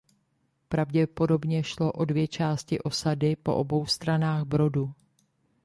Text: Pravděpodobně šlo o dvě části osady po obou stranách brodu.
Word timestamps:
Pravděpodobně 0.69 1.63
šlo 1.63 1.91
o 1.91 2.05
dvě 2.05 2.27
části 2.27 2.79
osady 2.79 3.35
po 3.35 3.55
obou 3.55 3.85
stranách 3.85 4.43
brodu. 4.43 4.93